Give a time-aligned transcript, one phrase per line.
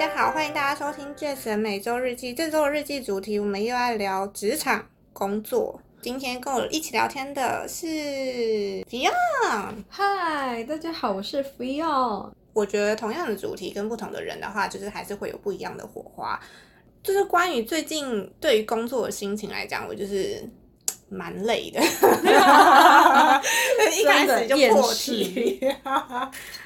[0.00, 2.32] 家好，欢迎大家收听 Jazz 每周日记。
[2.32, 5.78] 这周的日记主题，我们又要聊职场工作。
[6.00, 7.86] 今天跟我一起聊天的是
[8.88, 9.12] Fion。
[9.90, 12.30] 嗨，大家好，我是 Fion。
[12.54, 16.40] 我觉得同样的主题跟不同的人的话，就是还是会有不一样的火花。
[17.02, 20.42] 就是关于最近对于工作的心情来讲，我就是
[21.12, 21.78] 蛮累的，
[23.92, 25.60] 一开始就破题，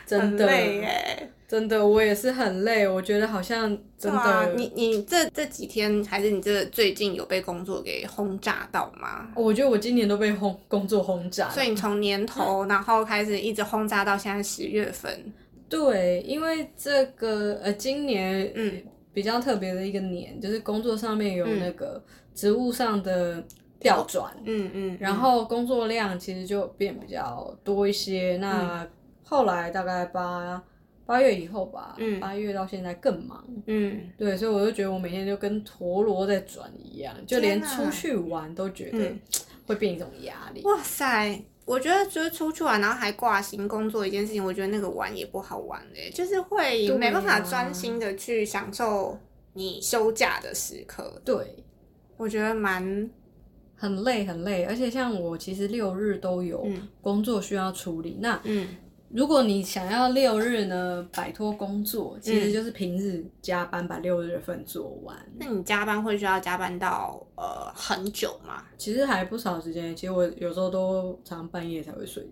[0.06, 1.30] 真的 累耶。
[1.46, 2.88] 真的，我也是很累。
[2.88, 9.28] 我觉得好像真的，啊、你你这这几天还是你这最近有被工作给轰炸到吗？
[9.36, 15.32] 我觉得我今年都被轰工作轰炸，所以你从年头 然后开始一直轰炸到现在十月份。
[15.68, 22.02] 对，因为这个呃，今年嗯比较特别的一个年，就是工作上面有那个
[22.34, 23.44] 职务上的
[23.78, 28.38] 调转，嗯嗯，然后工作量其实就变比较多一些。
[28.40, 28.86] 那
[29.22, 30.62] 后来大概八。
[31.06, 39.12] 八月以后吧，八月到现在更忙，嗯，对，所以我就觉得我每天就跟陀螺在转一样，就连出去玩都觉得
[39.66, 40.62] 会变一种压力。
[40.62, 49.18] 哇塞，我觉得就是出去玩，然后还挂心工作一件事情，我觉得那个玩也不好玩嘞，就是会没办法专心的去享受
[49.52, 51.20] 你休假的时刻。
[51.22, 51.36] 对，
[52.16, 53.10] 我觉得蛮
[53.76, 56.66] 很累很累，而且像我其实六日都有
[57.02, 58.68] 工作需要处理，那嗯。
[59.14, 65.16] 如果你想要六日呢摆脱工作，其实就是平日加班把六日份做完。
[65.38, 68.64] 那你加班会需要加班到呃很久吗？
[68.76, 72.28] 其实还不少时间，其实我有时候都常半夜才会睡，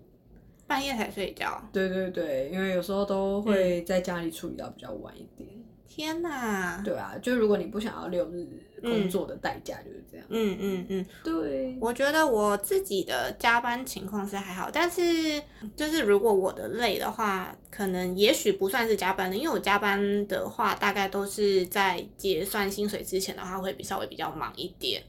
[0.67, 1.63] 半夜才睡觉。
[1.71, 5.49] 对对对，因为有时候都会在家里处理到比较晚一点。
[5.95, 6.81] 天哪！
[6.83, 8.47] 对啊，就如果你不想要六日
[8.81, 10.25] 工作的代价就是这样。
[10.27, 11.77] 嗯嗯嗯，对。
[11.79, 15.39] 我觉得我自己的加班情况是还好，但是
[15.75, 25.03] 就是如果我的累的话，可能也许不算是加班的，因为我加班的话大概都是在结算薪水之前的话会比稍微比较忙一点，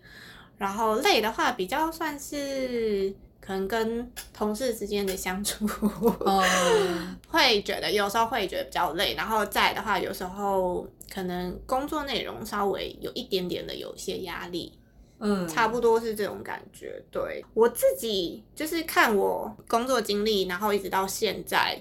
[0.58, 3.10] 然后累的话比较算是。
[3.44, 5.66] 可能跟同事之间的相处，
[7.28, 14.72] 会觉得有时候会觉得比较累，然后再的话，有时候可能工作内容稍微有一点点的有些压力，
[15.18, 17.02] 嗯，差不多是这种感觉。
[17.10, 17.44] 对。
[17.52, 21.78] 我自己就是看我工作经历，然后一直到现在，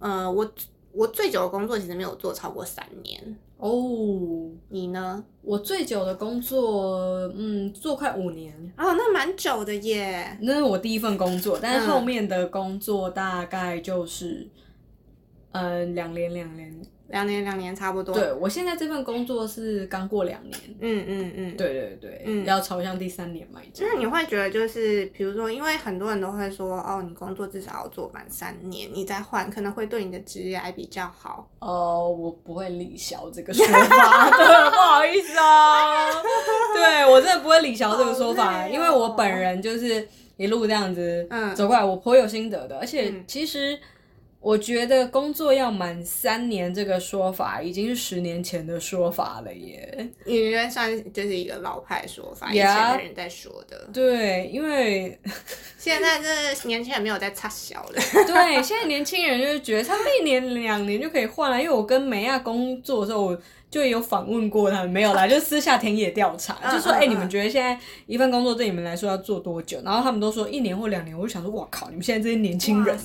[0.00, 0.52] 呃，我
[0.94, 3.36] 我最久的工作其实没有做超过三年。
[3.58, 5.24] 哦，你呢？
[5.42, 10.36] 我最久的工作，嗯，做快五年哦，那蛮久的耶。
[10.40, 14.48] 那是我第一份工作，但是后面的工作大概就是，
[15.52, 16.80] 嗯，两年，两年。
[17.08, 18.14] 两年，两年差不多。
[18.14, 20.58] 对我现在这份工作是刚过两年。
[20.80, 23.86] 嗯嗯嗯，对对对，嗯，要朝向第三年迈进。
[23.86, 31.48] 那你会觉得就是，比如说，因为很多人都会说，哦，你工作至少要做满三年，你再换可能会对你的职业还比较好。
[31.60, 36.10] 哦，我不会理销这个说法， 对，不好意思哦。
[36.74, 43.78] 对我真的不会理销这个说法，因为我本人就是一路这样子走过来，我颇有心得的，而且其实。
[44.44, 53.88] 我觉得工作要满三年这个说法已经是十年前的说法了耶，应该算就是一个老派说法，以前的人在说的。
[53.90, 55.18] 对，因为
[55.78, 57.94] 现在这年轻人没有在插小了。
[58.28, 63.34] 对，现在年轻人就是觉得他一年两年就可以换了，因为我跟美亚工作的时候。
[63.74, 67.76] 就有访问过他们，没有啦，就私下田野调查，就说，哎，你们觉得现在
[68.06, 69.80] 一份工作对你们来说要做多久？
[69.84, 71.18] 然后他们都说一年或两年。
[71.18, 72.96] 我就想说，哇靠，你们现在这些年轻人，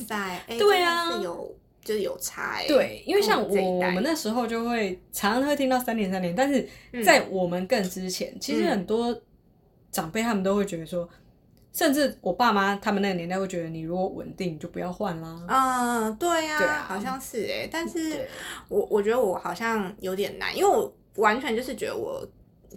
[0.59, 2.59] 对啊，是有就是有差。
[2.67, 6.69] 对，因为像我我们那时候就会常常会听到三年三年，但是
[7.03, 9.19] 在我们更之前，其实很多
[9.91, 11.09] 长辈他们都会觉得说。
[11.71, 15.45] 甚至我爸妈他们那个年代会觉得，你如果稳定就不要换啦。
[15.47, 18.27] 嗯，对呀，好像是哎，但是
[18.67, 22.27] 我我觉得我好像有点难，因为我完全就是觉得我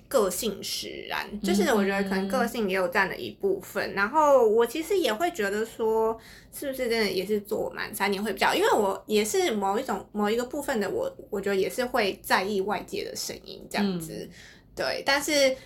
[0.08, 3.94] 个性使然，就是我觉得可能个性也有占了一部分。
[3.94, 6.16] 然后我其实也会觉得说，
[6.52, 14.28] 是不是真的也是做满三年会比较，因为我也是某一种某一个部分的我，我觉得也是会在意外界的声音这样子。
[14.76, 15.56] 对，但是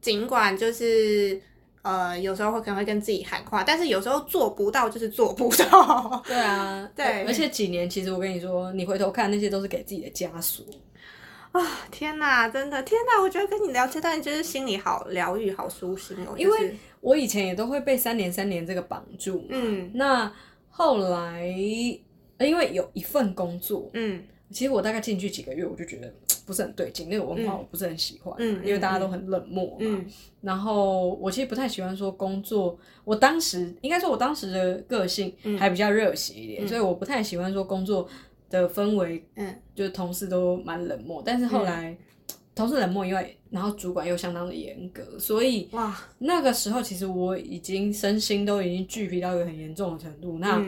[0.00, 1.40] 尽管就是。
[1.82, 6.22] 呃，有时候会可能会跟自己喊话，但是有时候做不到就是做不到。
[6.24, 10.64] 对啊，对，而且几年其实我跟你说，你回头看那些都是给自己的枷锁
[11.50, 11.60] 啊！
[11.90, 13.20] 天哪，真的天哪！
[13.20, 16.34] 我觉得跟你聊这段就是心里好疗愈、好舒心哦。
[16.36, 19.44] 因为我以前也都会被三年三年这个绑住。
[19.50, 20.32] 嗯，那
[20.70, 21.44] 后来
[22.38, 26.14] 因为有一份工作，嗯，其实我大概进去几个月，我就觉得。
[26.52, 30.04] 不是很对劲，那个文化我不是很喜欢，因为大家都很冷漠嘛。
[30.42, 38.06] 然后我其实不太喜欢说工作，我当时应该说我当时的个性还比较热血一点，所以我不太喜欢说工作
[38.50, 41.96] 的氛围，嗯，就是同事都蛮冷漠，但是后来
[42.54, 50.38] 同事冷漠，因为然后主管又相当的严格，所以哇，那个时候其实我已经身心都已经俱疲到一个很严重的程度。
[50.38, 50.62] 那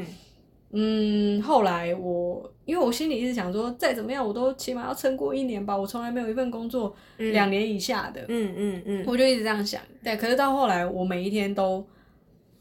[0.70, 9.80] 嗯，后来我因为我心里一直想说，再怎么样我都起码要撑过一年吧，我从来没有一份工作两年以下的，嗯嗯嗯，我就一直这样想。
[10.02, 11.86] 对，可是到后来我每一天都，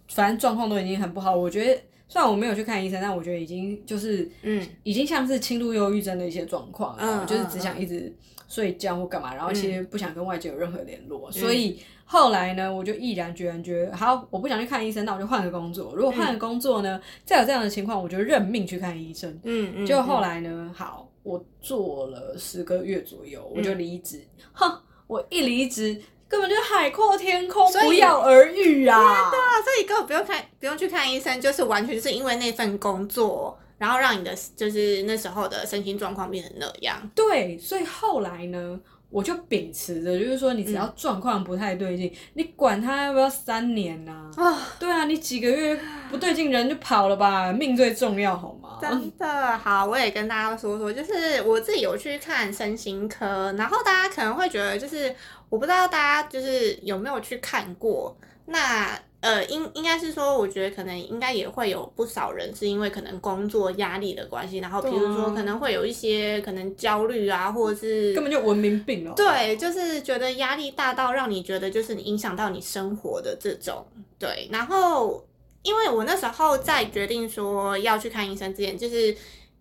[0.10, 1.82] 反正状况都已经很不好，我觉得。
[2.06, 8.14] 虽然我没有去看医生，但我觉得已经就是，嗯，已经像是轻度忧郁症的一些状况，嗯，就是只想一直
[8.48, 11.32] 睡觉或干嘛，然后其实不想跟外界有任何联络。
[11.32, 15.94] 所以后来呢，我就毅然决然觉得，好，我不想去看医生，那我就换个工作。
[15.96, 19.30] 如果换个工作呢，再有这样的情况，我就认命去看医生。
[19.44, 19.86] 嗯嗯。
[19.86, 24.22] 就后来呢，好，我做了十个月左右，我就离职。
[24.52, 26.02] 哼，我一离职。
[26.26, 29.30] 根本就海阔天空，不药而愈啊！
[29.30, 37.08] 对啊，所以根本不用看，不用去看医生，就是完全就是因为那份工作，然后让你的就是那时候的身心状况变成那样。
[37.14, 38.80] 对，所以后来呢？
[39.14, 44.32] 我就秉持着，就是说，你只要状况不太对劲，你管他要不要三年呐？
[44.36, 45.80] 啊，对啊，你几个月
[46.10, 48.80] 不对劲，人就跑了吧，命最重要，好吗？
[48.82, 55.16] 真的好，我也跟大家说说，就是我自己有去看身心科，然后大家可能会觉得，就是
[55.50, 58.18] 我不知道大家就是有没有去看过
[58.48, 59.00] 那。
[59.24, 69.14] 呃，应应该是说，我觉得可能应该也会有不少人是因为可能工作压力的关系，然后比如说可能会有一些可能焦虑啊，或者是根本就文明病哦。
[69.16, 73.88] 对，就是觉得压力大到让你觉得就是影响到你生活的这种。
[74.20, 75.26] 对，然后
[75.62, 79.16] 因为我那时候在决定说要去看医生之前，就是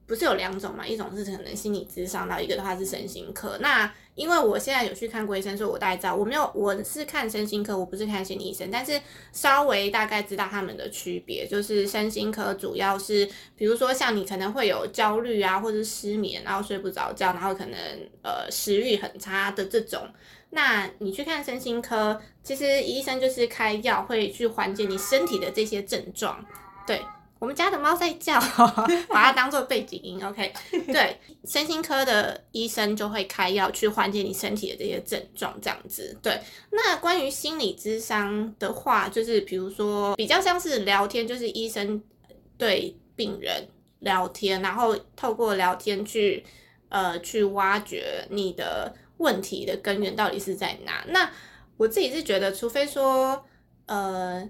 [0.08, 3.56] 不是有两种嘛，一种是可能心理咨商，到一个的话是身心科。
[3.60, 9.00] 那因为我现在有去看过医生，所以我大概知道，我没有，我是看身心科，我不是看心理医生，但是
[9.32, 13.26] 稍微大概知道他们的区别，就是身心科主要是，
[13.56, 17.78] 比如说像你可能会有焦虑啊，或者失眠，然后睡不着觉，然后可能
[18.22, 20.06] 呃食欲很差的这种，
[20.50, 26.44] 那你去看身心科，其实医生就是开药会去缓解你身体的这些症状，
[26.86, 27.00] 对。
[27.42, 28.38] 我们家的猫在叫，
[29.10, 30.24] 把它当做背景音。
[30.24, 30.52] OK，
[30.86, 36.16] 对，身心科的医生就会开药去缓解你身体的这些症状，这样子。
[36.22, 36.40] 对，
[36.70, 42.00] 那关于心理智商的话，就是比如说比较像是聊天，就是医生
[42.56, 43.66] 对病人
[43.98, 46.44] 聊天，然后透过聊天去
[46.90, 51.04] 呃去挖掘你的问题的根源到底是在哪。
[51.08, 51.28] 那
[51.76, 53.44] 我自己是觉得，除非说
[53.86, 54.48] 呃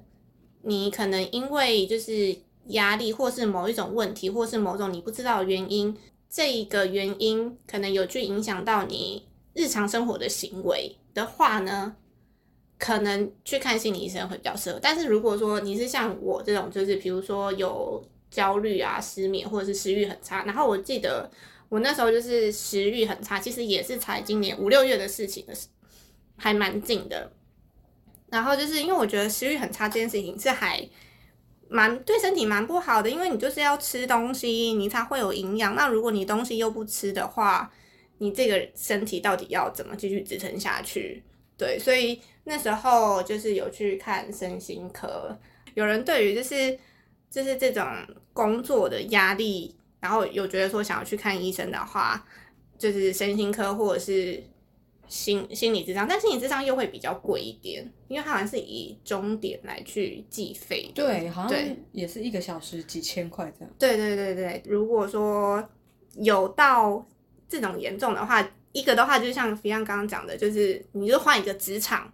[0.64, 2.36] 你可能因为就是。
[2.68, 5.96] 压力，或是某一种问题，或是某种你不知道的原因，
[6.30, 11.96] 这一个原因可能有去影响到你日常生活的行为的话呢，
[12.78, 14.78] 可能去看心理医生会比较适合。
[14.80, 21.28] 但是如果说你是像我这种，就是比如说有焦虑啊、失眠，或者是食欲很差，然后我记得
[21.68, 25.66] 我那时候就是食欲很差，其实也是才今年五六月的事情的事，
[26.36, 27.32] 还蛮近的。
[28.30, 30.88] 然后就是因为我觉得食欲很差这件事情是还。
[31.72, 35.74] 蛮对身体蛮不好的，因为你就是要吃东西，你才会有营养。
[35.74, 37.72] 那如果你东西又不吃的话，
[38.18, 41.22] 你这个身体到底要怎么继续支撑下去？
[41.56, 45.34] 对，所以那时候就是有去看身心科，
[45.72, 46.78] 有人对于就是
[47.30, 47.86] 就是这种
[48.34, 52.22] 工作的压力，然后有觉得说想要去看医生的话，
[52.76, 54.42] 就是身心科或者是。
[55.12, 60.90] 心心理智商，但心理智商又会比较贵一点，因为它好像是以终点来去计费。
[60.94, 63.74] 对，好像也是一个小时几千块这样。
[63.78, 65.62] 对对对对，如果说
[66.14, 67.06] 有到
[67.46, 68.42] 这种严重的话，
[68.72, 72.10] 一个的话就像菲安刚刚讲的，就是你就换一个职场。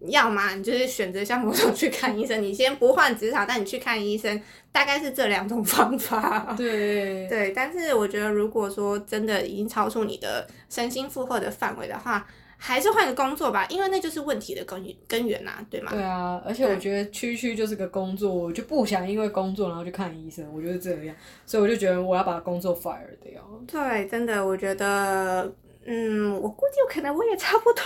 [0.00, 4.38] 要么你就是选择像我这种去看医生，你先不换职场，但你去看医生，
[4.70, 6.52] 大概是这两种方法。
[6.58, 12.26] 对对，但是我觉得如果说真的已经超出你的身心负荷的范围的话，
[12.58, 15.90] 还是换个工作吧，因为那就是问题的根根源呐，对吗？
[15.92, 23.42] 对啊，而且我觉得区区就是个工作，我就不想因为工作然后去看医生，我觉得这样，所以我就觉得我要把工作 fire 掉。
[23.66, 25.50] 对，真的，我觉得。
[25.86, 27.82] 嗯，我估计我可能我也差不多。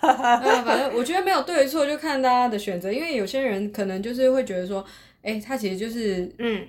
[0.02, 2.92] 嗯，反正我觉得没有对错，就看大家的选择。
[2.92, 4.84] 因为有些人可能就是会觉得说，
[5.22, 6.66] 哎，他其实就是嗯，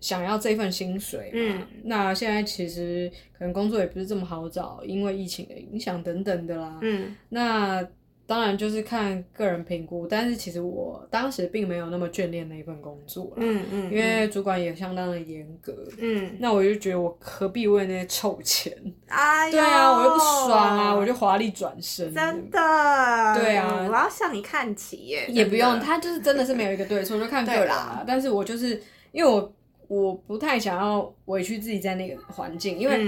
[0.00, 1.68] 想要这份薪水嘛。
[1.84, 6.78] 那现在其实可能工作也不是这么好找，因为疫情的影响等等的啦。
[6.82, 7.86] 嗯，那。
[8.26, 18.72] 当然就是看个人评估，但是其实我当时并没有那么眷恋那一份工作嗯嗯，因为主管也相当的严格，嗯，那我就觉得我何必为那些臭钱？
[19.08, 22.14] 哎对啊，我又不爽啊，我就华丽转身。
[22.14, 22.58] 真的，
[23.38, 25.26] 对啊，我要向你看齐耶。
[25.28, 28.02] 也不用，他就是真的是没有一个对错，就看个人啊。
[28.06, 29.52] 但是我就是因为我
[29.88, 33.06] 我不太想要委屈自己在那个环境，因为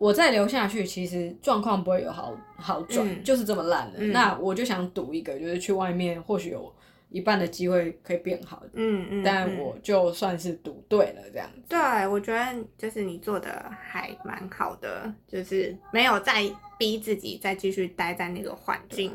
[0.00, 3.98] 我再留下去，其实状况不会有好好转，就是这么烂的。
[4.06, 6.74] 那我就想赌一个，就是去外面或许有
[7.10, 8.62] 一半的机会可以变好。
[8.72, 9.22] 嗯嗯。
[9.22, 11.46] 但我就算是赌对了，这样。
[11.68, 19.12] 对，我觉得就是你做的还蛮好的，就是没有再逼自己再继续待在那个环境。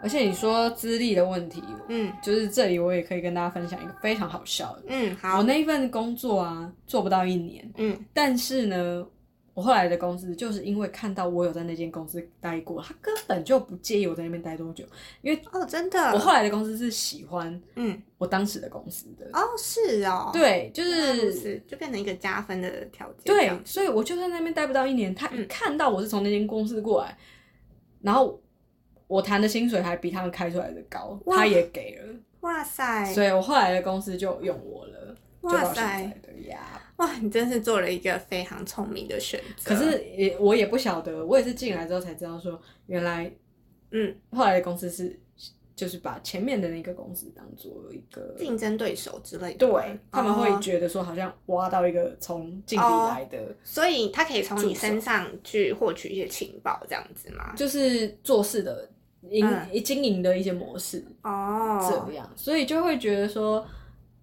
[0.00, 9.06] 而且你说资历的问题，嗯，就是这里我也可以跟大家分享一个非常好笑的，嗯，好，我那一份工作啊，做不到一年，嗯，但是呢，
[9.54, 14.84] 我后来的公司就是因为看到我有在那间公司待过，他根本就不介意我在那边待多久，
[15.20, 27.16] 因为哦，真的，我后来的公司是喜欢，嗯，我当时的公司的，哦，是哦，对，就是就变成一个加分的条件，对，所以我就在那边待不到一年，他一看到我是从那间公司过来，
[28.00, 28.40] 然后。
[29.08, 32.14] 我谈的薪水还比他们开出来的高，他也给了。
[32.40, 33.04] 哇塞！
[33.12, 35.14] 所以我后来的公司就用我了。
[35.42, 36.20] 哇塞！
[36.22, 39.74] 对呀，哇，你真是做了一个非常聪明的选择。
[39.74, 43.30] 可是也我也不晓得，我也是进来之后才知道说，原来，
[43.90, 45.18] 嗯，后来的公司是
[45.74, 49.66] 就是把前面的那个公司当做一个竞争对手之类的。
[49.66, 57.52] 对，他们会觉得说好像挖到一个从境里来的，所以他可以从你身上去获取一些情报，这样子吗？
[57.56, 58.88] 就是做事的。
[59.30, 59.48] 营
[59.84, 63.64] 经营的一些模式哦，这样，所以就会觉得说，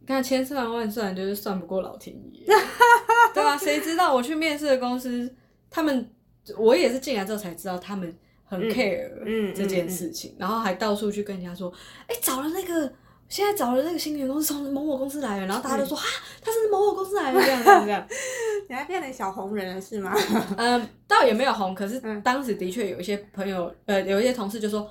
[0.09, 2.45] 看千算万算就是算不过老天爷，
[3.33, 3.55] 对吧？
[3.55, 5.31] 谁知道我去面试的公司，
[5.69, 6.09] 他们
[6.57, 8.13] 我也是进来之后才知道他们
[8.43, 11.71] 很 care 这件事情，然后还到处去跟人家说，
[12.07, 12.91] 哎，找了那个。
[13.29, 16.03] 现在找了那个新员工是从某某公司来的，然后大家都说啊，
[16.41, 18.07] 他是某某公司来的，这样这样这样。
[18.67, 20.11] 你还变成小红人了是吗？
[20.57, 24.89] 嗯， 倒也没有红，可是当时的确有一些朋友，呃，有一些同事就说，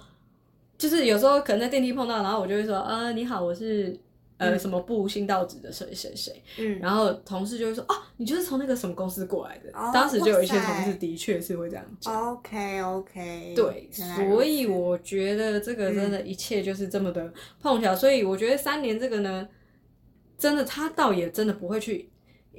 [0.78, 3.98] 就是有时候可能在电梯碰到，然后我就会说，呃，你好，我是。
[4.38, 12.33] 呃，什么部新到职的谁谁谁，嗯，然后同事就会说，哦，你就是从那个什么公司过来的，当时就有一些同事的确是会这样讲。
[12.33, 19.49] OK OK，对，所以我觉得这个真的一切就是这么的碰巧，所以我觉得三年这个呢，
[20.38, 22.09] 真的他倒也真的不会去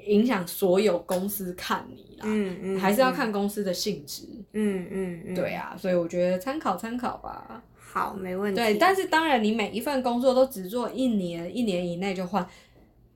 [0.06, 7.64] 影响所有公司看你啦，嗯嗯，还是要看公司的性质，嗯嗯嗯，对啊，所以我觉得参考参考吧。
[7.92, 8.56] 好，没问题。
[8.56, 12.48] 对，但是当然，你每一份工作都只做一年，一年以内就换，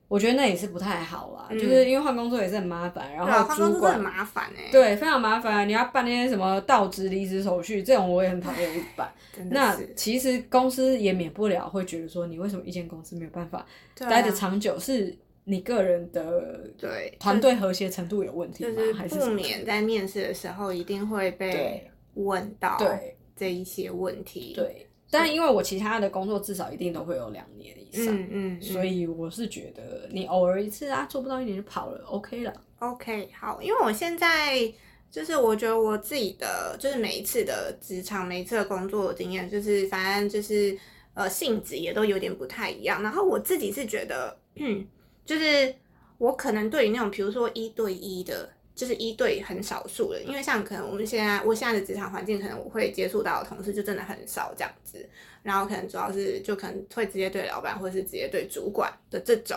[0.08, 1.48] 我觉得那也是不太好啦。
[1.52, 5.68] 就是因为换工作也是很麻烦，然后主管很麻烦哎，对，非常麻烦。
[5.68, 9.08] 你要办那些什么到职、离职手续，这种我也很讨厌办。
[9.50, 13.64] 那其实公司也免不了会觉得说，你为什么一间公司没有办法
[13.96, 14.76] 待的长久？
[14.76, 18.82] 是你个人的对团队和谐程度有问题吗？
[18.96, 22.76] 还是不免在面试的时候一定会被问到？
[22.78, 23.16] 对。
[23.36, 34.72] 这一些问题，对，但因为我其他的工作至少一定都会有两年以上，嗯嗯，所以我是觉得你偶尔一次啊，做不到一年就跑了，OK 了，OK，好，因为我现在
[35.10, 40.78] 就是我觉得我自己的就是每一次的职场，每一次的工作经验，就是反正就是
[41.14, 44.86] 呃性质也都有点不太一样，然后我自己是觉得，嗯，
[45.24, 45.74] 就是
[46.18, 48.48] 我可能对于那种比如说一对一的。
[48.74, 55.08] 就是一对很少数的，因为像可能我们现在我现在的职场环境，可能我会接触到的同事就真的很少这样子，
[55.44, 59.56] 然后可能主要是就可能会直接对老板或者是直接对主管的这种，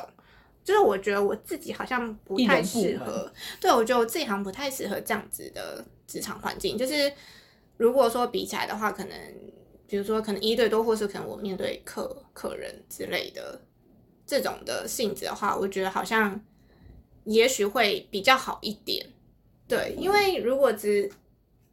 [0.64, 7.12] 就是我觉得我自己好像不太适合，对我觉得我自己好像不太适合这样子的职场环境，就是
[7.78, 9.18] 如果说比起来的话，可能
[9.88, 13.60] 比如说可能一对多，或是可能我面对客客人之类的
[14.28, 16.40] 这种的性质的话，我觉得好像。
[17.28, 19.06] 也许会比较好一点，
[19.68, 21.12] 对，因为如果只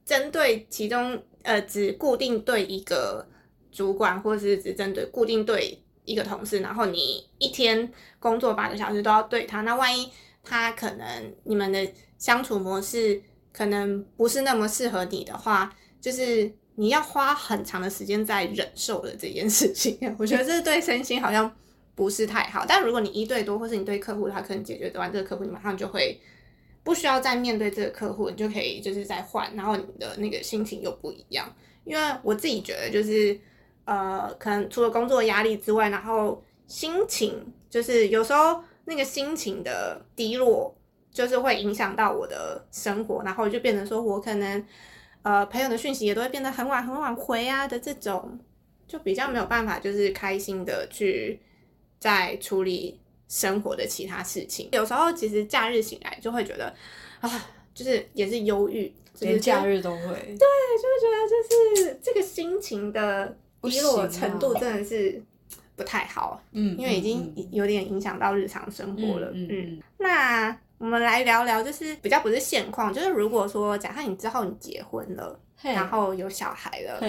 [0.04, 3.24] 针对其中，呃，只固定对一个
[3.70, 10.10] 主管，或者是只针对固定对一个同事，然后你一天工作八个小时都要对他，那万一
[10.42, 21.54] 他可能你们的相处模式可能不是那么适合你的话，就是你要花很长的时间在忍受的这件事情， 我觉得这对身心好像。
[21.94, 26.20] 不是太好，但如果你一对多，或是你对客户，他可能解决完这个客户，你马上就会
[26.82, 31.48] 不需要再面对这个客户，你就可以就是再换，然后你的那个心情又不一样。
[31.84, 33.38] 因为我自己觉得，就是
[33.84, 40.74] 呃，可能除了工作压力之外，然后心情就是有时候那个心情的低落，
[41.12, 44.64] 就是会影响到我的生活，然后就变成说我可能
[45.22, 48.36] 呃朋友的讯息也都会变得很晚很晚回啊的这种，
[48.88, 51.38] 就比较没有办法就是开心的去。
[52.04, 56.66] 在处理生活的其他事情，有时候其实假日醒来就会觉得
[57.20, 65.18] 啊，就是也是忧郁，连假日都会，对，就会觉得就是这个心情的低落程度真的是
[65.76, 69.80] 不太好，嗯，因为已经有点影响到日常生活了，嗯。
[69.96, 77.00] 那我们来聊聊，就是比较不是现况，就是如果说假设你之后你结婚了，然后有小孩了，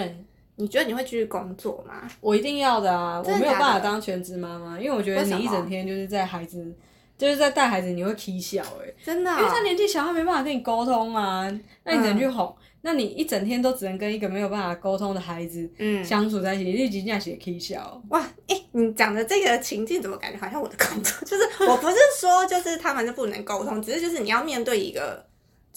[0.56, 2.08] 你觉得你会继续工作吗？
[2.20, 6.74] 我一定要的啊，我没有办法当全职妈妈，因为我觉得你一整天就是在孩子，
[7.16, 11.46] 就是在带孩子，你会啼笑哎，真的，因为他年纪小，他没办法跟你沟通啊，
[11.84, 12.54] 那你只能去哄。
[12.82, 15.68] 那你一整天都只能跟一个没有办法沟通的孩子
[16.04, 18.24] 相处在一起，你就这样写 K 笑哇！
[18.46, 21.12] 哎，你讲的这个情境怎么感觉好像我的工作？
[21.26, 25.26] 就是我不是说就是他们是不能沟通，只是就是你要面对一个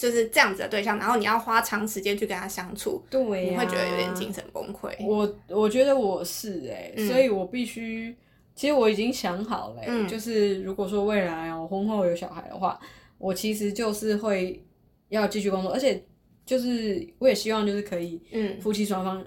[0.00, 4.90] 就是这样子的对象，然后你要花长时间去跟他相处，对，你会觉得有点精神崩溃。
[5.04, 8.16] 我我觉得我是哎，所以我必须，
[8.54, 12.80] 其实我已经想好了，就是如果说未来我婚后有小孩的话，
[13.18, 14.64] 我其实就是会
[15.10, 16.02] 要继续工作，而且。
[16.46, 19.24] 就是我也希望就是可以，嗯，夫妻双方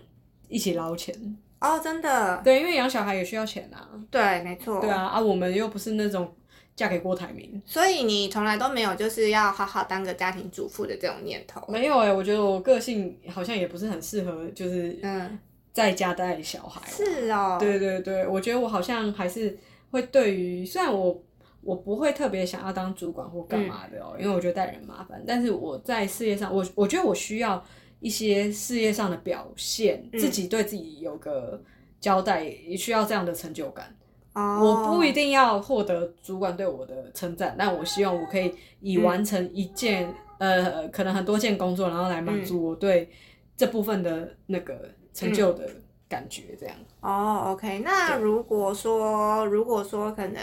[0.49, 1.15] 一起捞钱
[1.61, 6.35] 哦，真的，对，因为养小孩也需要钱啊，对，没错，对啊，啊，我们又不是那种
[6.75, 15.39] 嫁给郭台铭，所以你从来都没有就是要好好当个家庭主妇的这种念头，没有哎，我觉得我个性好像也不是很适合，就是嗯，
[15.71, 19.57] 在家带小孩，是哦，对对对，我觉得我好像还是
[19.91, 21.23] 会对于，虽然我。
[21.65, 25.23] 我不会特别想要当主管或干嘛的哦，因为我觉得带人麻烦。
[25.25, 27.63] 但是我在事业上，我我觉得我需要
[28.01, 31.63] 一些事业上的表现，自己对自己有个
[32.01, 33.95] 交代，也需要这样的成就感。
[34.33, 43.09] 哦，我不一定要获得主管对我的称赞，但我希望我可以以完成一件呃，可能很多件工作，然后来满足我对
[43.55, 45.69] 这部分的那个成就的。
[46.09, 47.79] 感觉这样哦，OK。
[47.79, 50.39] 那如果说，如果说可能，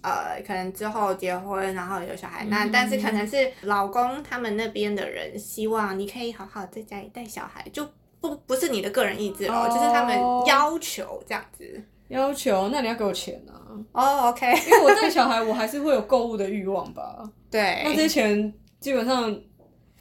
[0.00, 7.84] 呃，可能之后结婚，然后有小孩，那但是可能是老公他们那边的人希望你可以好好在家里带小孩，就
[8.20, 11.82] 不不是你的个人意志哦，就是他们要求这样子。
[12.12, 12.68] 要求？
[12.70, 13.56] 那你要给我钱啊？
[13.92, 14.46] 哦，OK。
[14.46, 17.22] 因为我带小孩，我还是会有购物的欲望吧？
[17.50, 17.82] 对。
[17.84, 19.34] 那这些钱基本上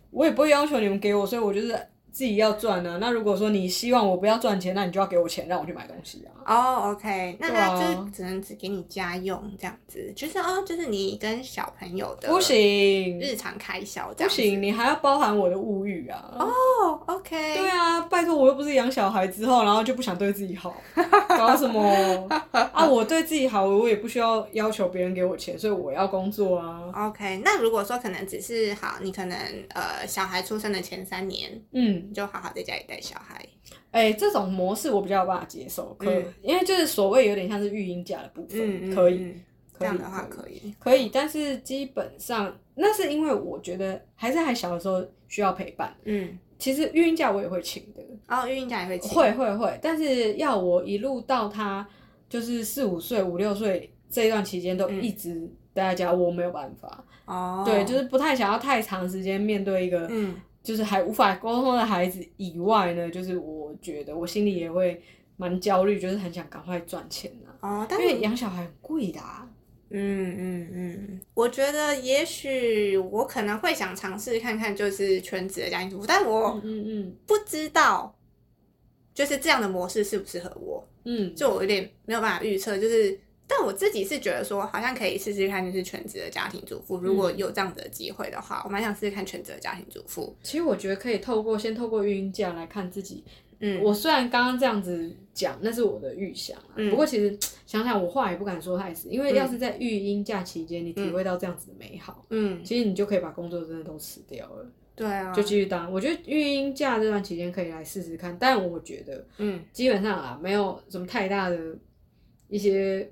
[0.09, 1.79] 我也不会要求你们给我，所以我就是。
[2.11, 6.29] 自己要赚呢，那如果说你希望我不要赚钱，那你就要给我钱，让我去买东西啊。
[6.43, 16.35] 哦，OK，那他就只能只给你家用这样子，就是哦，就是你跟小朋友的不行日常开销，不行，你还要包含我的物欲啊。
[16.39, 20.75] 哦，OK，对啊，拜托，我又不是养小孩之后，然后就不想对自己好，
[21.29, 22.85] 搞什么啊？
[22.87, 26.81] 我对自己好，我也不需要要求别人给我钱，所以我要工作啊。
[27.07, 29.37] OK，那如果说可能只是好，你可能
[29.69, 32.00] 呃，小孩出生的前三年，嗯。
[32.07, 33.45] 你就好好在家里带小孩。
[33.91, 36.11] 哎，这种模式我比较有办法接受，可
[36.41, 39.35] 因为就是所谓有点像是育婴假的部分，可以。
[39.79, 45.91] 这样的话可以，可以，但是基本上那是因为我觉得还是还小的时候需要陪伴。
[46.03, 48.03] 嗯，其实育婴假我也会请的。
[48.27, 49.09] 哦，育婴假也会请。
[49.09, 51.87] 会会会，但是要我一路到他
[52.29, 57.03] 就是四五岁、五六岁这一段期间都一直待在家，我没有办法。
[57.25, 57.63] 哦。
[57.65, 60.05] 对，就是不太想要太长时间面对一个。
[60.11, 60.39] 嗯。
[60.63, 65.01] 就是还无法沟通的孩子以外呢，就是我觉得我心里也会
[65.37, 67.51] 蛮焦虑，就是很想赶快赚钱呐。
[67.61, 69.19] 哦，因为养小孩很贵的。
[69.89, 78.15] 嗯嗯嗯，我觉得也许我可能会想尝试看看，就是全职的家庭主妇，但我嗯嗯不知道，
[79.13, 80.87] 就是这样的模式适不适合我。
[81.03, 83.19] 嗯，就我有点没有办法预测，就是。
[83.51, 86.97] 但我自己是觉得说，好像可以试试看，就是全职的家庭主妇。
[86.99, 90.33] 如果有这样的机会的话，我蛮想试试看全职的家庭主妇。
[90.41, 93.25] 其实我觉得可以透过先透过育婴假来看自己。
[93.59, 96.73] 嗯，我虽然刚刚这样子讲，那是我的预想啊。
[96.89, 97.37] 不过其实
[97.67, 104.65] 想想，我话也不敢说太死，因为要是在育婴假期间，你体会到这样子的美好，嗯，其实你就可以把工作真的都辞掉了。
[104.95, 105.91] 对啊，就继续当。
[105.91, 111.75] 我觉得育婴假这段期间可以来试试看，但我觉得，嗯，基本上啊，没有什么太大的
[112.47, 113.07] 一些。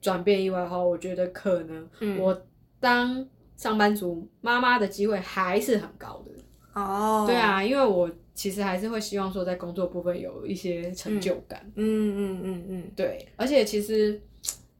[0.00, 2.42] 转变意外的话，我觉得可能我
[2.80, 7.24] 当上班族妈妈的机会还是很高的哦。
[7.26, 11.60] 对啊，因为我其实还是会希望说在工作部分有一些成就感。
[11.74, 13.26] 嗯嗯嗯嗯，对。
[13.36, 14.20] 而且其实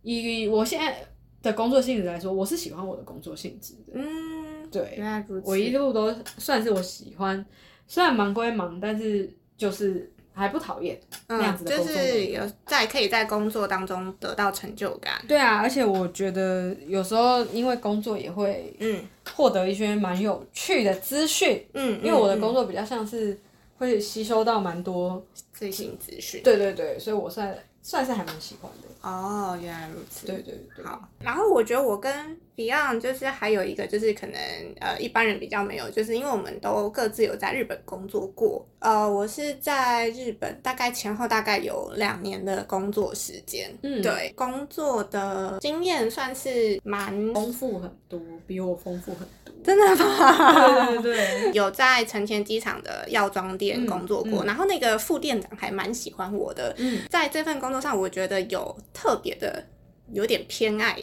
[0.03, 1.05] 以我现在
[1.43, 3.95] 的工作性质来说，我是喜欢我的工作性质的。
[3.95, 5.01] 嗯，对。
[5.45, 7.45] 我一路都算是我喜欢，
[7.87, 10.13] 虽然忙归忙，但是就是。
[10.39, 15.15] 还不讨厌那样子的工作，就是有在可以在工作当中得到成就感。
[15.27, 21.63] 对啊，而且我觉得有时候因为工作也会嗯获得一些蛮有趣的资讯。
[21.75, 23.39] 嗯，因为我的工作比较像是
[23.79, 25.23] 会吸收到蛮多
[25.53, 26.41] 最新资讯。
[26.43, 28.89] 对对对，所以我算算是还蛮喜欢的。
[29.03, 30.27] 哦，原来如此。
[30.27, 30.85] 对对对。
[30.85, 34.41] 好，然后我觉得我跟 Beyond 就是还有一个就是可能
[34.81, 38.67] 呃一般人比较没有，就是因为我们都各自有在日本工作过。
[38.81, 43.71] 呃，我是在日本，大概前后大概有两年的工作时间。
[43.83, 49.55] 嗯，对，工作的经验算是蛮丰富很多，比我丰富很多。
[49.65, 50.87] 真的吗？
[50.87, 56.73] 对对对， 有在成田机场的药妆店工作过，然后那个副店长还蛮喜欢我的。
[56.79, 59.67] 嗯，在这份工作上，我觉得有特别的，
[60.13, 60.97] 有点偏爱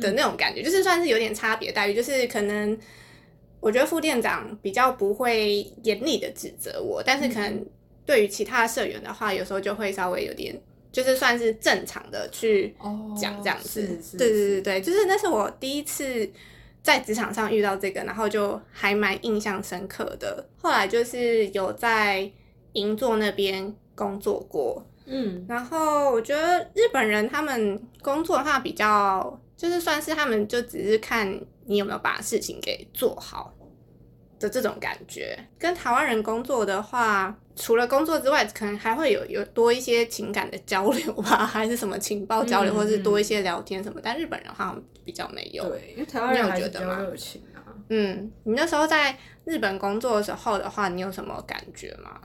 [0.00, 2.78] 的那种感觉，就是算是有点差别待遇，就是可能。
[3.62, 7.62] 我觉得副店长比较不会严厉的指责我，但是可能
[8.06, 10.58] 对于其他社员的话，有时候就会稍微有点，
[10.90, 12.74] 就是算是正常的去
[13.14, 13.82] 讲这样子。
[14.16, 16.26] 对对对对，就是那是我第一次
[16.82, 20.48] 在职场上遇到这个，然后就还蛮印象深刻的。
[20.56, 22.30] 后来就是有在
[22.72, 31.38] 银座那边工作过，嗯，然后我觉得日本人他们工作的话比较，就是算是他们就只是看。
[31.66, 33.54] 你有没有把事情给做好
[34.40, 35.38] 的这种感觉？
[35.56, 44.00] 跟台湾人工作的话，除了工作之外，可能还会有有多一些情感的交流吧，还是什么情报交流，或是多一些聊天什么。
[44.02, 45.62] 但日本人好像比较没有。
[45.68, 47.62] 对，因为台湾人还是比较热情啊。
[47.88, 52.20] 嗯，你那时候在日本工作的时候的话，你有什么感觉吗？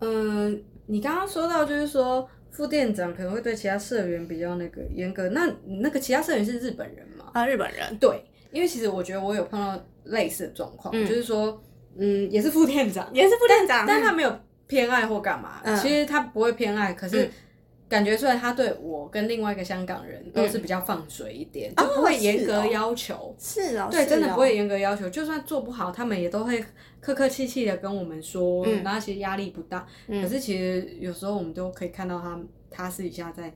[0.00, 5.48] 嗯，你刚刚说到就是说副店长可能会对其他社员比较那个严格，那
[5.80, 7.26] 那个其他社员是日本人吗？
[7.32, 7.96] 啊，日本人。
[7.98, 8.24] 对。
[8.50, 11.62] 因为其实我觉得我有碰到类似的状况，就是说，
[11.98, 17.30] 嗯，也是副店长，也是副店长，但他没有偏爱或干嘛，其实他不会偏爱，可是
[17.88, 26.64] 感觉出来他对我跟另外一个香港人都是比较放水一点，就不会严格要求，是哦，对，真的不会严格要求，就算做不好，他们也都会
[27.00, 32.38] 客客气气的跟我们说，然后其实压力不大，可是其实有时候我们都可以看到他，
[32.70, 33.54] 他私底下在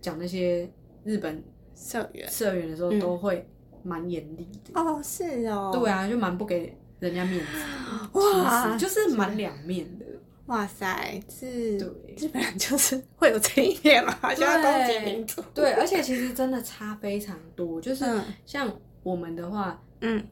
[0.00, 0.70] 讲那些
[1.04, 1.42] 日本
[1.74, 3.48] 社员社员的时候都会。
[3.86, 10.06] 蛮严厉的哦，是哦，对啊，就蛮不给人家面子，哇，就是蛮两面的，
[10.46, 18.04] 哇塞，是，对，基本上就是会有这一面嘛， 就要攻击民族，对，而且其实真的差非常多，就是
[18.44, 18.70] 像
[19.02, 20.22] 我们的话，嗯，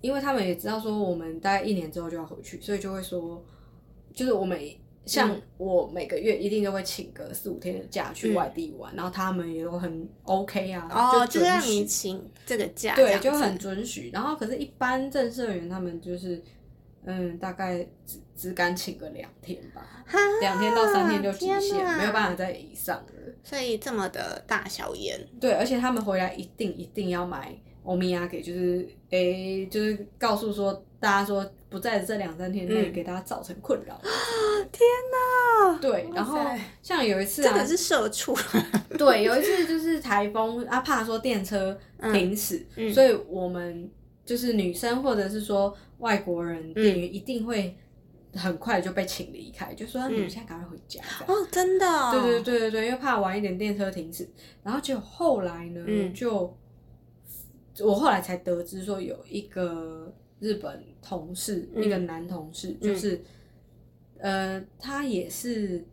[0.00, 3.44] 因为他们也知道说我们大概一年之后就要回去，所以就会说，
[4.14, 4.58] 就是我们。
[5.04, 14.10] 像我每个月一定都会请个四五天的假去外地玩，然后他们也都很 OK 啊，哦就让你请这个假，对，就很准许。
[14.12, 16.40] 然后可是，一般正社员他们就是，
[17.04, 19.84] 嗯，大概只只敢请个两天吧，
[20.40, 23.34] 两天到三天就极限，没有办法再以上了。
[23.42, 34.00] 所以这么的大小眼，对，而且他们回来一定一定要买欧米亚给，就是诶，就是告诉说大家说不在这两三天内给大家造成困扰。
[34.70, 35.78] 天哪！
[35.80, 36.38] 对，然后
[36.82, 38.36] 像有一次真的是社畜。
[38.96, 41.76] 对，有一次就是台风啊，怕说电车
[42.12, 43.90] 停驶，所以我们
[44.24, 47.76] 就是女生或者是说外国人店员一定会
[48.34, 51.00] 很快就被请离开，就说你们现在赶快回家。
[51.26, 51.86] 哦，真的？
[52.12, 54.28] 对对对对对，因为怕晚一点电车停止。
[54.62, 56.56] 然后就后来呢，就
[57.80, 63.20] 我后来才得知说有一个日本同事，一个男同事，就是。
[64.24, 65.84] 呃，他也是，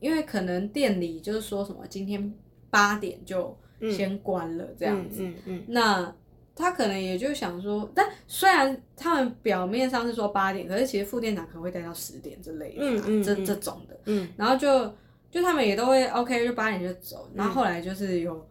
[0.00, 2.34] 因为可能店里就是说什么今天
[2.70, 3.56] 八点就
[3.88, 5.24] 先关了这样子，
[5.68, 6.12] 那
[6.56, 14.92] 他可能也就想说，但虽然他们表面上是说八点，可是其实副店长可能会待到十点之类的，这这种的，然后就
[15.30, 18.44] 就他们也都会 OK，就八点就走，然后后来就是有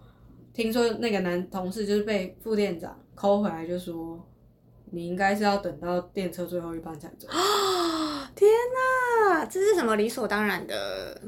[0.53, 4.25] 听说那个男同事就是被副店长扣回来，就说。
[4.91, 7.27] 你应该是要等到电车最后一班才走。
[8.33, 8.47] 天
[9.27, 11.19] 哪，这是什么理所当然的？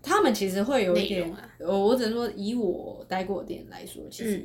[0.00, 4.42] 他们其实会有一点，我我只能说以我待过的店来说，其实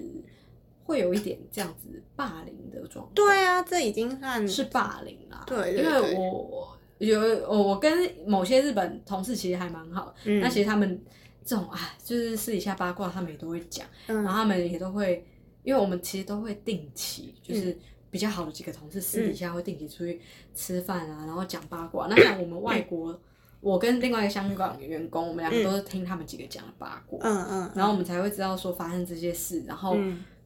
[0.85, 3.11] 会有一点这样子霸凌的状态。
[3.13, 5.43] 对啊，这已经算是霸凌啦。
[5.45, 7.19] 对，因为我有
[7.49, 11.03] 我我跟某些日本同事其实还蛮好，那其实他们
[11.43, 15.25] 这种啊，就是私底下八卦，他们也都会讲，然后他们也都会，
[15.63, 17.77] 因为我们其实都会定期就是。
[18.11, 20.21] 比较好的几个同事私底下会定期出去
[20.53, 22.07] 吃饭啊，然后讲八卦。
[22.09, 23.19] 那像我们外国，
[23.59, 29.65] 我跟另外一个香港员工，我们两个都是听他们几个讲的八卦，嗯嗯，然后我们才会知道说发生这些事。
[29.67, 29.97] 然后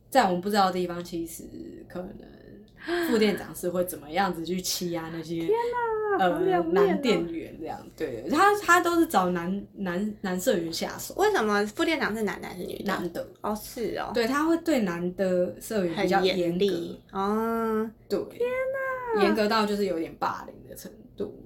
[0.09, 1.43] 在我们不知道的地方，其实
[1.87, 2.27] 可能。
[3.09, 5.45] 副店长是会怎么样子去欺压那些
[6.17, 6.39] 呃
[6.71, 7.77] 男店员这样？
[7.95, 11.13] 对，他他都是找男男男社员下手。
[11.15, 12.85] 为什么副店长是男的还是女的？
[12.85, 14.11] 男的哦，是哦。
[14.13, 17.87] 对，他会对男的社员比较严厉哦。
[18.07, 18.49] 对，天
[19.13, 21.37] 哪，严格到就是有点霸凌的程度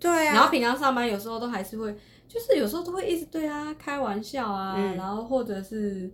[0.00, 0.34] 对啊。
[0.34, 1.94] 然后平常上班有时候都还是会，
[2.26, 6.10] 就是有时候都会一直对他开玩笑啊，然后或者是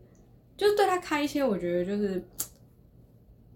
[0.56, 2.22] 就是对他开一些我觉得就是。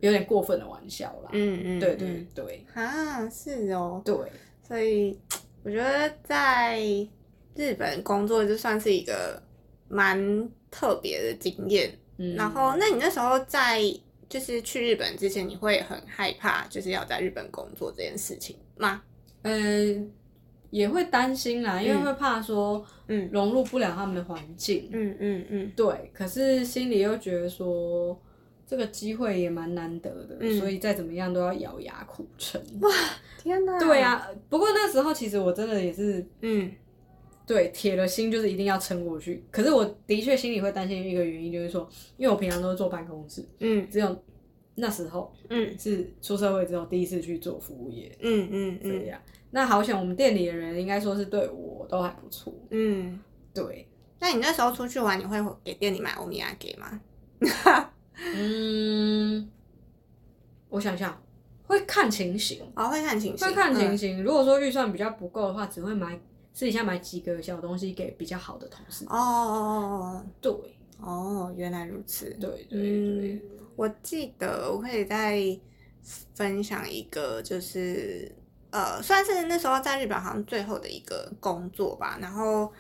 [0.01, 4.15] 有点过分的玩笑啦，嗯嗯，对对对，啊，是哦，对，
[4.63, 5.19] 所以
[5.65, 6.81] 我我觉得在
[7.55, 9.43] 日本工作就算是一个
[9.89, 11.93] 蛮特别的经验。
[12.17, 13.83] 嗯，然后那你那时候在
[14.31, 19.03] 就是去日本之前，你会很害怕就是要在日本工作这件事情吗？
[19.43, 20.11] 嗯，
[20.71, 24.89] 也会担心啦，因为会怕说嗯融入不了他们的环境。
[24.93, 26.11] 嗯嗯嗯，对。
[26.13, 28.21] 可是心里又觉得说。
[28.71, 32.61] 这个机会也蛮难得的，所以再怎么样都要咬牙苦撑。
[32.83, 32.91] 哇，
[33.43, 33.79] 天哪！
[33.79, 36.71] 对呀，不过那时候其实我真的也是，嗯，
[37.47, 39.43] 对，铁了心就是一定要撑过去。
[39.51, 44.23] 可是我的确心里会担心一个原因，就是说，因为我平常都是坐办公室，嗯，只有
[44.75, 49.19] 那时候，嗯，是出社会之后第一次去做服务业，嗯嗯嗯，这样。
[49.51, 53.19] 那好想我们店里的人应该说是对我都还不错，嗯，
[53.55, 53.87] 对。
[54.21, 57.01] 那你那时候出去玩，你会给店里买欧米亚给吗？
[58.35, 59.49] 嗯，
[60.69, 61.23] 我想想，
[61.67, 64.23] 会看情形哦，会看情形，会看情形。
[64.25, 66.21] 如果说预算比较不够的话，只会买
[66.53, 69.05] 私底下买几个小东西给比较好的同事。
[69.05, 70.53] 哦哦哦，对，
[71.01, 72.37] 哦，原来如此。
[72.41, 73.43] 对对对，
[73.77, 75.41] 我记得我可以再
[76.35, 78.35] 分享一个，就是
[78.71, 82.19] 呃，算是那时候在日本好像最后的一个工作吧。
[82.21, 82.73] 然后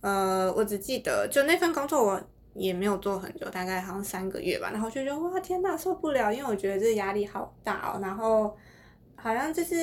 [0.00, 2.22] 呃，我只记得就那份工作我。
[2.54, 8.54] 也没有做很久，大概好像三个月吧，然后就觉得哇天呐受不了，因为我觉得这压力好大哦，然后
[9.16, 9.74] 好像就是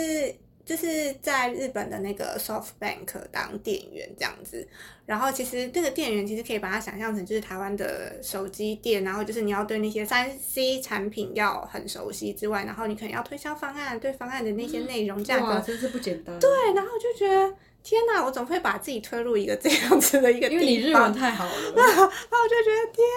[0.70, 4.68] 就是在日本的那个 SoftBank 当店员这样子，
[5.08, 17.56] 然后其实那个店员其实可以把它想象成就是台湾的手机店，然后就是你要对那些三 C 产品要很熟悉之外，然后你可能要推销方案，对方案的那些内容价格真是不简单，对，然后就觉得。
[17.82, 20.64] 天哪，我怎么会把自己推入一个这样子的一个地方？
[20.64, 23.08] 因为你日文太好了， 然后我就觉得天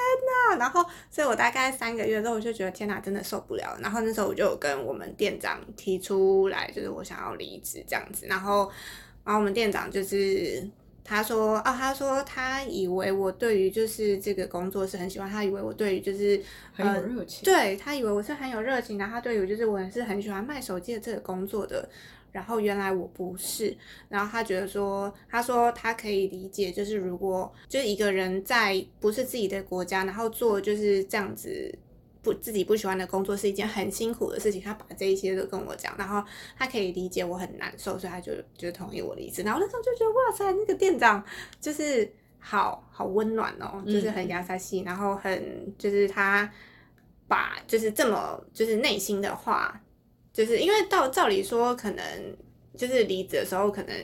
[0.51, 3.77] 哪，然后所以我大概三个月之后，我就觉得天哪，真的受不了。
[3.83, 8.27] 然后那时候我就跟我们店长提出来，就是我想要离职这样子。
[8.29, 8.71] 然后，
[9.25, 10.67] 然后我们店长就是
[11.05, 16.41] 他说，哦，他说他以为我对于就是这个工作是很喜欢，他以为我对于就是
[16.73, 21.87] 很有热情，对他以为我是很有热情，然后他对于就是我是很喜欢卖手机的这个工作的。
[22.33, 23.77] 然后原来我不是，
[24.09, 31.79] 然后他觉得说，他说他可以理解，就是如果就是一个人在不是自己的国家，然后做就是这样子
[32.23, 34.63] 不自己不喜欢的工作是一件很辛苦的事情。
[34.63, 36.25] 他把这一些都跟我讲，然后
[36.57, 39.43] 他可以理解我很难受，所以他就就同意我离职。
[39.43, 41.23] 然后那时候就觉得哇塞，那个店长
[41.61, 46.51] 就是好好温暖哦，就是很亚萨西，然后很就是他
[47.29, 49.79] 把就是这么就是内心的话。
[50.33, 52.05] 就是因为到照理说，可能
[52.75, 53.95] 就是离职的时候，可能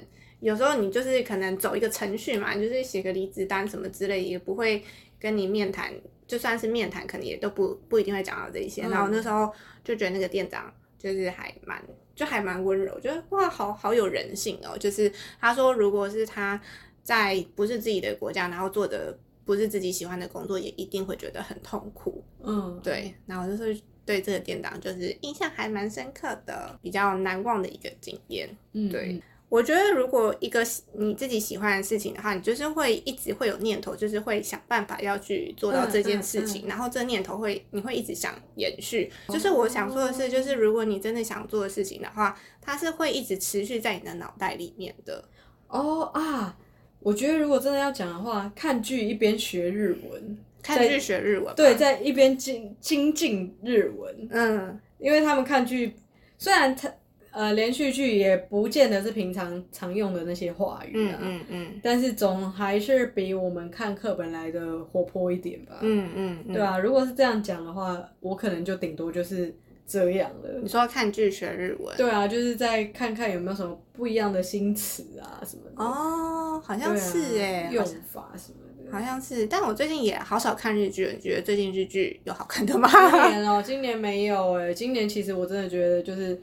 [0.41, 4.85] 有时候你就是可能走一个程序嘛，就是写个离职单什么之类，也不会
[5.19, 5.91] 跟你面谈，
[6.27, 8.83] 就算是面谈，可能也都不不一定会讲到这些。
[8.83, 9.51] 然后那时候
[9.83, 11.83] 就觉得那个店长就是还蛮
[12.15, 14.77] 就还蛮温柔，觉得哇，好好有人性哦。
[14.77, 15.11] 就是
[15.41, 16.61] 他说，如果是他
[17.03, 22.23] 在不是自己的国家，然后做的不是自己喜欢的工作，也一定会觉得很痛苦。
[22.43, 23.15] 嗯，对。
[23.25, 23.81] 然后就是。
[24.09, 28.49] 对这个店长就是印象还蛮深刻的，比较难忘的一个经验。
[28.73, 39.13] 嗯，对，我觉得如果一个你自己喜欢的事情的话，你就是会一直会有念头，就是会想办法要去做到这件事情，然后这念头会你会一直想延续。
[39.29, 45.23] 就是我想说的是，就是如果你真的想做的事情的话，它是会一直持续在你的脑袋里面的。
[45.67, 46.57] 哦啊，
[47.01, 50.39] 我觉得如果真的要讲的话，看剧一边学日文。
[50.77, 55.97] 看剧学日文，对，在一边精精进日文，嗯，因为他们看剧，
[56.37, 56.93] 虽然他
[57.31, 69.55] 呃连续剧也不见得是平常常用的那些话语啊，嗯嗯，但是总还是比我们看课本来的活泼一点吧，嗯嗯，对啊，如果是这样讲的话，我可能就顶多就是
[69.87, 70.61] 这样了。
[70.63, 75.83] 你说看剧学日文，对啊，就是再看看有没有什么不一样的新词啊什么的。
[75.83, 78.59] 哦，好像是哎，用法什么。
[78.91, 81.11] 好像是，但我最近也好少看日剧。
[81.15, 82.89] 你觉得最近日剧有好看的吗？
[82.89, 84.73] 今年哦， 今年没有哎。
[84.73, 86.41] 今年其实我真的觉得就是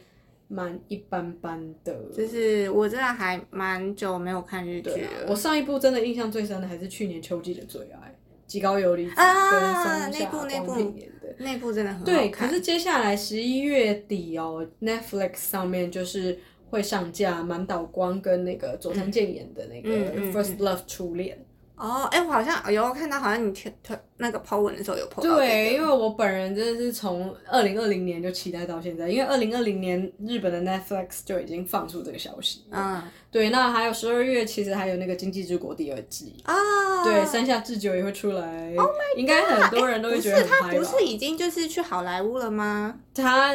[0.48, 1.94] 蛮一般般的。
[2.16, 5.26] 就是我真的还蛮久没有看日剧了。
[5.28, 8.14] 我上一部真的印象最深的还是去年秋季的最爱，
[8.46, 11.36] 极高游离子跟松下光平演的。
[11.40, 12.16] 那部真的很好看。
[12.16, 16.38] 对，可是接下来十一月底哦 Netflix 上面就是
[16.70, 19.90] 会上架满岛光跟那个佐藤健演的那个
[20.32, 21.38] First Love 初恋。
[21.76, 32.64] 哦，哎，我好像有看到，好像你贴贴那个 po 文的时候有 po 对，因为我本人真的是从二零二零年就期待到现在，因为二零二零年日本的 Netflix 就已经放出这个消息。
[32.72, 36.56] 嗯，对，那还有十二月，其实还有那个《经济之国》第二季啊，
[37.04, 38.74] 对，山下智久也会出来。
[38.78, 42.98] Oh my，应该很多人都会觉得他不是已经就是去好莱坞了吗？
[43.14, 43.54] 他，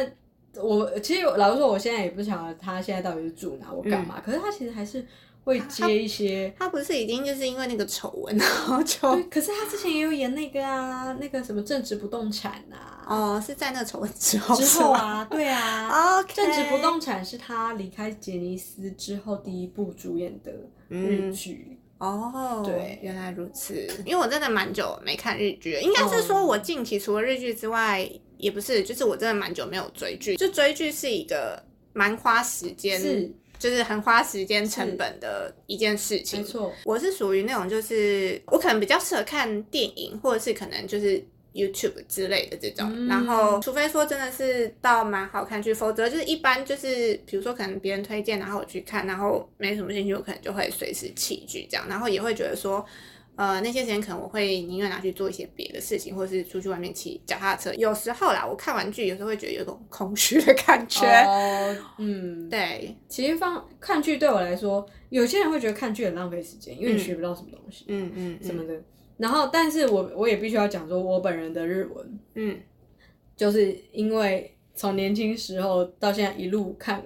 [0.55, 4.21] 我其实老实说，我现在也不晓得他现在到底是住哪，我干嘛？
[4.23, 5.03] 可是他其实还是。
[5.43, 6.53] 会接一些。
[6.57, 8.99] 他不是已经就是因为那个丑闻，然后就。
[9.29, 13.05] 可是他之前也有演那个啊，那个什么正直不动产啊。
[13.07, 14.55] 哦，是在那丑闻之后。
[14.55, 16.19] 之后啊，对啊。
[16.19, 16.33] OK。
[16.33, 20.51] 正直不动产是他离开杰尼斯之后第一部主演的
[20.87, 21.77] 日剧。
[21.97, 23.87] 哦，对，原来如此。
[24.05, 30.35] 因为我真的蛮久没看日剧，应该是说我近期除了日剧之外，也不是，就是我真的蛮久没有追剧。
[30.35, 36.41] 就追剧是一个蛮花时间，是，就是很花时间成本的一件事情。
[36.41, 41.23] 没错，我是属于那种，就是我可能比较适合看电影，或者是可能就是。
[41.53, 52.85] YouTube 之类的这种，然后除非说真的是到蛮好看去，否则就是一般就是比如说可能别人推荐，然后我去看，然后没什么兴趣，我可能就会随时弃剧这样，然后也会觉得说，
[53.41, 57.73] 呃，那些时间可能我会宁愿拿去做一些别的事情，或是出去外面骑脚踏车。
[57.73, 61.07] 有时候啦，我看完剧，有时候会觉得有种 空虚的感觉。
[61.07, 68.79] 哦，嗯， 对，其实放看剧对我来说，有些人会觉得看剧很浪费时间，因为你学不到什么东西，嗯嗯，什么的。
[69.17, 72.59] 然后，但是我我也必须要讲说，我本人的日文，嗯，
[73.35, 77.03] 就是因为从年轻时候到现在一路看，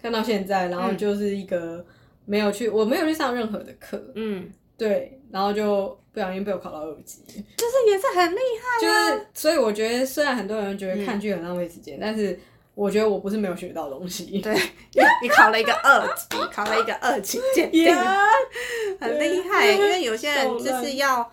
[0.00, 1.84] 看到现在，然后就是一个
[2.24, 7.22] 没有去，我没有去上任何的课，嗯，对，然后就不小心被我考到二级，
[7.58, 12.40] 就是也是很厉害，就是所以我觉得，虽然很多人觉得看剧很浪费时间，但是
[12.74, 14.54] 我觉得我不是没有学到东西，对，
[15.20, 17.94] 你考了一个二级，考了一个二级鉴定，
[18.98, 21.30] 很厉害，因为有些人就是要。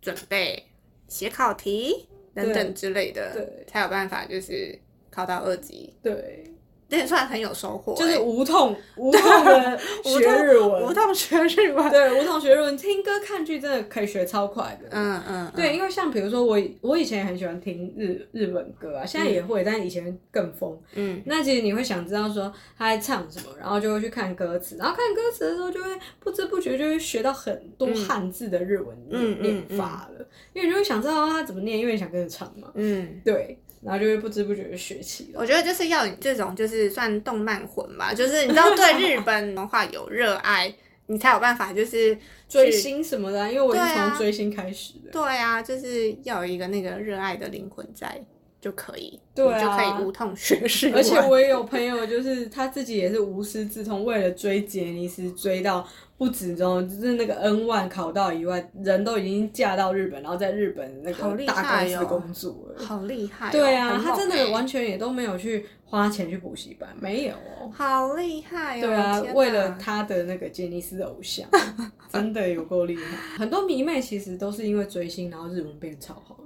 [0.00, 0.62] 准备
[1.08, 4.78] 写考题等等之类的，对，才有办法就是
[5.10, 5.94] 考到二级。
[6.02, 6.44] 对。
[6.88, 28.96] 也算很有收获，就是无痛 无痛的学日文，无痛学日文，对，无痛学日文，听歌看剧真的可以学超快的，嗯嗯，对，因为像比如说我我以前也很喜欢听日日本歌啊，现在也会，但是以前更疯，嗯，那其实你会想知道说他在唱什么，然后就会去看歌词，然后看歌词的时候就会不知不觉就会学到很多汉字的日文
[29.40, 33.58] 念法了，因为你会想知道他怎么念，因为你想跟着唱嘛，嗯，对。
[33.84, 35.40] 然后就会不知不觉就学起了。
[35.40, 40.74] 我觉得就是要你这种就是算动漫魂吧，就是你知道对日本文化有热爱，
[41.06, 42.16] 你才有办法就是
[42.48, 43.52] 追星什么的。
[43.52, 45.10] 因为我是从追星开始的。
[45.12, 48.18] 对啊，就是要有一个那个热爱的灵魂在
[48.64, 55.86] 就可以，对就可以无痛学日而且 我也有朋友，就是他自己也是无师自通，为了追杰尼斯追到。
[56.16, 62.84] 不止中，就是那个 N one 考到以外，人都已经嫁到日本，然后在日本那个大公司工作了。
[62.84, 63.50] 好厉害！
[63.50, 67.68] 对啊，他真的完全也都没有去花钱去补习班，没有哦。
[67.74, 68.80] 好厉害哦！
[68.80, 71.48] 对啊，为了他的那个杰尼斯偶像，
[72.12, 73.02] 真的有够厉害。
[73.36, 76.38] 很多迷妹其实都是因为追星，然后日文变超好。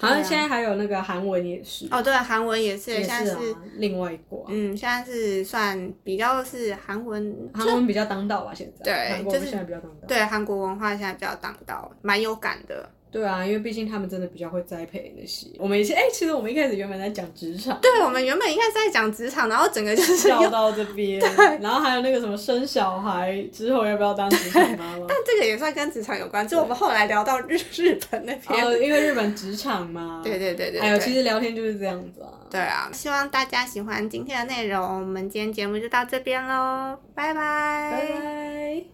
[0.00, 3.36] 好像现在还有那个韩文也是哦，对，韩文也是，现在是
[3.76, 4.46] 另外一国。
[4.48, 8.82] 嗯，现在是算比较是韩文，韩文比较当道吧，现在。
[8.82, 10.06] 对，就是现在比较当道。
[10.08, 12.88] 对，韩国文化现在比较当道，蛮有感的。
[13.10, 15.48] 对啊，因为毕竟他们真的比较会栽培那些。
[15.58, 17.76] 我们以前哎，其实我们一开始原本在讲职场。
[17.82, 21.18] 对，我们原本应该是在讲职场，然后整个就是跳到这边。
[21.20, 21.58] 对。
[21.60, 25.06] 然后还有那个什么生小孩之后要不要当职场妈妈？
[25.08, 28.64] 但这个也算跟职场有关，就我们后来聊到日日本那边。
[28.64, 30.20] 哦，因为日本职场嘛。
[30.24, 30.80] 对对对对。
[30.80, 32.30] 还有，其实聊天就是这样子啊。
[32.48, 35.00] 对啊，希望大家喜欢今天的内容。
[35.00, 37.90] 我们今天节目就到这边喽，拜拜。
[37.92, 38.84] 拜拜。